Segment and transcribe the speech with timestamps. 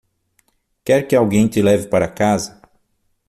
[0.83, 2.59] Quer que alguém te leve para casa?